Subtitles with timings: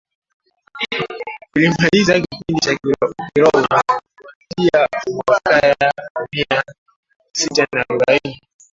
[1.55, 5.75] ulimaliza kipindi cha Kiroma Kuanzia mwakaya
[6.33, 6.63] Mia
[7.37, 8.41] sita na arubaini